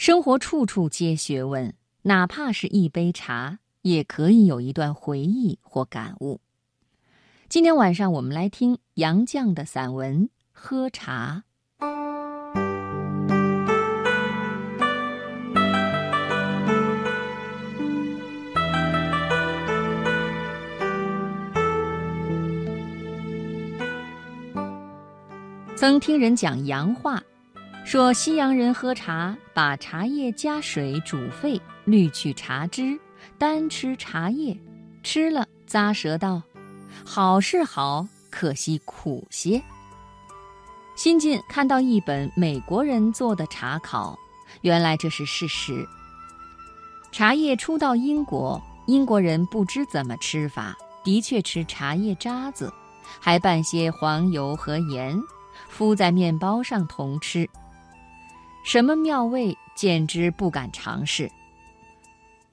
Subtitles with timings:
[0.00, 6.40] 生活处处皆学问，哪怕是一杯茶，也可以有一段回忆或感悟。
[7.50, 11.44] 今天晚上我们来听杨绛的散文《喝茶》。
[25.76, 27.22] 曾听人讲洋话。
[27.84, 32.98] 说西洋人喝茶，把茶叶加水煮沸，滤去茶汁，
[33.36, 34.56] 单吃茶叶，
[35.02, 36.40] 吃了咂舌道
[37.04, 39.60] ：“好是好，可惜苦些。”
[40.94, 44.16] 新近看到一本美国人做的茶考，
[44.60, 45.84] 原来这是事实。
[47.10, 52.72] 茶叶初到英国，英国人不知怎么吃法，的确吃茶叶渣子，
[53.18, 55.20] 还拌些黄油和盐，
[55.68, 57.48] 敷在面包上同吃。
[58.64, 61.30] 什么妙味，简直不敢尝试。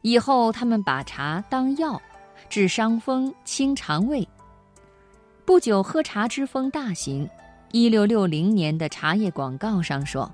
[0.01, 2.01] 以后他们把茶当药，
[2.49, 4.27] 治伤风、清肠胃。
[5.45, 7.29] 不久，喝茶之风大行。
[7.71, 10.31] 一六六零年的茶叶广告上说：“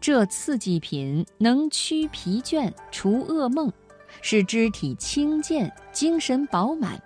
[0.00, 3.72] 这刺激品能驱疲倦、除噩梦，
[4.20, 7.02] 使肢体轻健、精神饱满，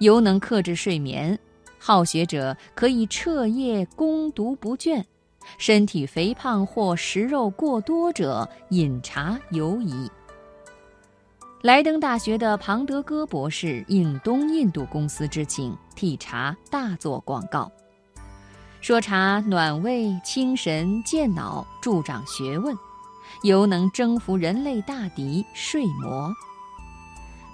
[0.00, 1.38] 尤能克制睡眠。
[1.78, 5.04] 好学者可以彻夜攻读不倦。”
[5.58, 10.10] 身体肥胖或食肉过多者，饮茶尤宜。
[11.62, 17.70] 莱登大学的庞德戈博士应东印度公司之请，替茶大做广告，
[18.80, 22.76] 说茶暖胃、清神、健脑、助长学问，
[23.44, 26.34] 尤能征服人类大敌睡魔。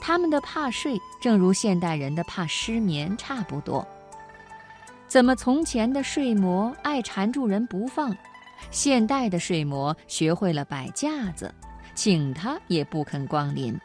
[0.01, 3.87] 他们的怕睡，正如现代人的怕失眠差不多。
[5.09, 8.15] 怎么从前的睡魔爱缠住人不放，
[8.71, 11.53] 现代的睡魔学会了摆架子，
[11.95, 13.77] 请他也不肯光临。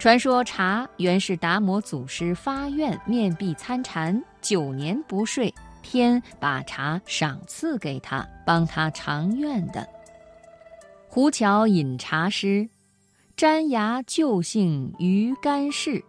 [0.00, 9.88] 传说茶原是达摩祖师发愿面壁参禅九年不睡，天把茶赏赐给他，帮他偿愿的。
[11.06, 12.68] 胡桥饮茶诗，
[13.36, 16.02] 沾牙旧性于干事，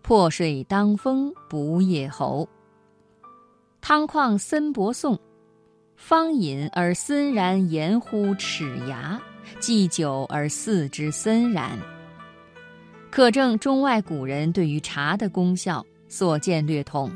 [0.00, 2.48] 破睡当风不夜喉。
[3.86, 5.20] 汤况森伯颂，
[5.94, 9.20] 方饮而森然言乎齿牙，
[9.60, 11.78] 祭酒而四之森然。
[13.10, 17.14] 可证中外古人对于茶的功效所见略同，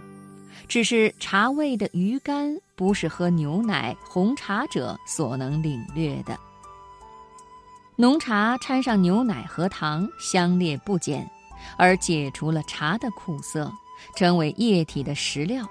[0.69, 6.39] 只是茶味的余甘不是喝牛奶、红茶者所能领略的。
[7.97, 11.27] 浓茶掺上牛奶和糖，香烈不减，
[11.79, 13.73] 而解除了茶的苦涩，
[14.15, 15.67] 成为液体的食料。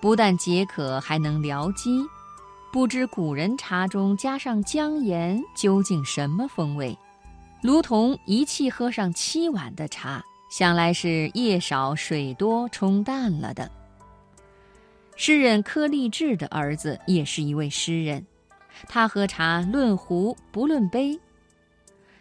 [0.00, 2.04] 不但解渴，还能疗饥。
[2.72, 6.96] 不知古人茶中加上姜盐究竟什么风味？
[7.62, 13.70] 如同一气喝上七碗的茶，想来是夜少水多冲淡了的。
[15.14, 18.26] 诗人柯立志的儿子也是一位诗人，
[18.88, 21.20] 他喝茶论壶不论杯。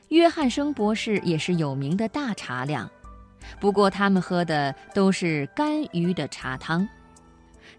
[0.09, 2.91] 约翰生博士也是有名的大茶量，
[3.59, 6.87] 不过他们喝的都是干鱼的茶汤。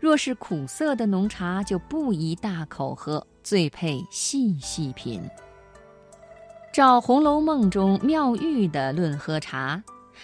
[0.01, 5.23] 若是苦涩的浓茶，就不宜大口喝，最配细细品。
[6.73, 9.83] 照《红楼梦》中妙玉的论喝茶，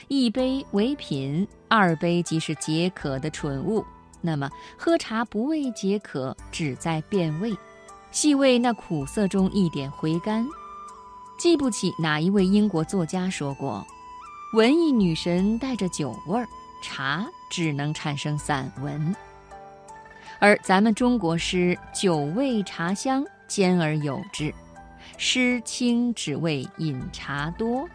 [0.08, 3.84] 一杯为品，二杯即是解渴的蠢物。
[4.20, 7.54] 那么喝茶不为解渴，只在变味，
[8.10, 10.44] 细味那苦涩中一点回甘。
[11.38, 13.86] 记不起哪一位英国作家说过
[14.54, 16.48] ：“文艺女神带着酒味儿，
[16.82, 19.14] 茶只能产生散文。”
[20.40, 24.54] 而咱们中国诗酒味茶香兼而有之，
[25.16, 27.88] 诗清只为饮茶多，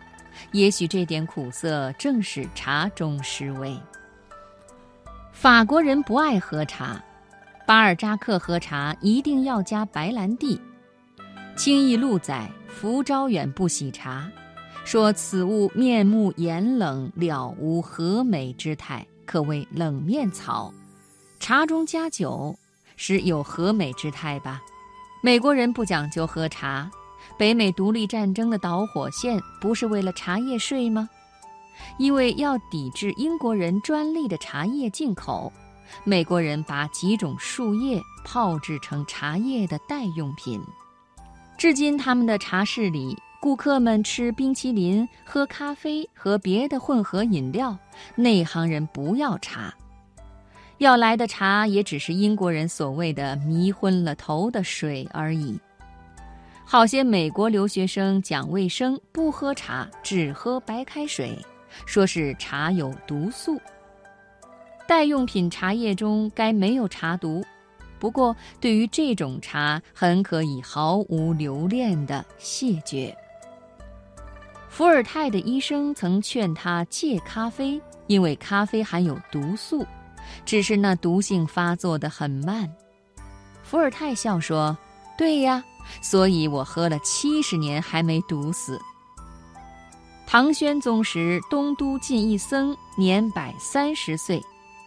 [0.51, 3.77] 也许这点苦涩正是茶中诗味。
[5.31, 7.01] 法国人不爱喝茶，
[7.65, 10.59] 巴尔扎克喝茶一定要加白兰地。
[11.55, 14.29] 清义录载福昭远不喜茶，
[14.83, 20.73] 说此物面目严冷，了无和美之态，可谓冷面草。
[21.43, 22.57] 茶中加酒，
[22.95, 24.61] 是有和美之态吧？
[25.21, 26.89] 美国人不讲究喝茶，
[27.37, 31.09] 北美独立战争的导火线不是为了茶叶税吗？
[31.97, 35.51] 因为要抵制英国人专利的茶叶进口，
[36.05, 40.63] 美国人把几种树叶泡制成茶叶的代用品。
[41.57, 47.77] 至今，他们的茶室里，顾客们吃冰淇淋、喝咖啡和别的混合饮料，
[48.15, 49.73] 内行人不要茶。
[50.83, 55.57] 要来的茶也只是英国人所谓的迷昏了头的水而已。
[56.65, 61.37] 好些美国留学生讲卫生，不喝茶，只喝白开水，
[61.85, 63.57] 说是茶有毒素。
[64.85, 67.41] 代用品茶叶中该没有茶毒，
[67.97, 73.15] 不过对于这种茶，很可以毫无留恋地谢绝。
[74.67, 79.85] 伏尔泰的医生曾劝他戒咖啡，因为咖啡含有毒素，
[80.45, 82.69] 只是那毒性发作的很慢。
[83.63, 84.77] 伏尔泰笑说
[85.17, 85.63] ：“对呀。”
[86.01, 88.79] 所以我喝了七十年还没毒死。
[90.25, 94.41] 唐宣宗时，东都进一僧，年百三十岁。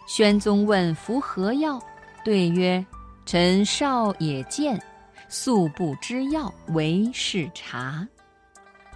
[0.07, 1.79] 宣宗问服何药，
[2.25, 2.85] 对曰
[3.27, 4.83] ：“臣少也见，
[5.29, 8.09] 素不知药，唯是茶。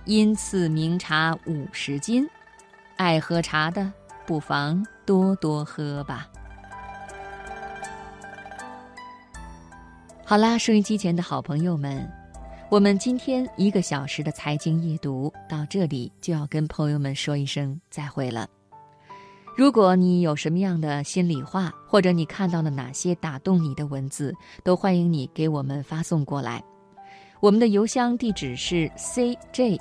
[0.07, 2.27] 因赐名茶五十斤。
[2.97, 3.93] 爱喝茶的，
[4.27, 6.29] 不妨多多喝吧。”
[10.25, 12.09] 好啦，收音机前的好朋友们，
[12.69, 18.49] 我们今天一个小时的财经夜读到这里就要跟朋友们说一声再会了。
[19.57, 26.63] 如果你有什么样的心里话，或者你看到了哪些打动你的文字，都欢迎你给我们发送过来。
[27.41, 29.81] 我们的邮箱地址是 cjyd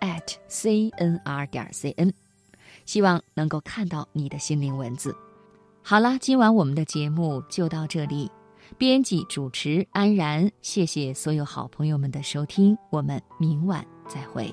[0.00, 2.12] at cnr 点 cn，
[2.86, 5.14] 希望能够看到你的心灵文字。
[5.82, 8.30] 好啦，今晚我们的节目就到这里。
[8.78, 14.52] 编辑主持安然，谢谢所有好朋友们的收听，我们明晚再会。